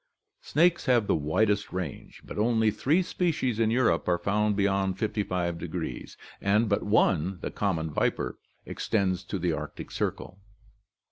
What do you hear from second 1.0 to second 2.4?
the widest range, but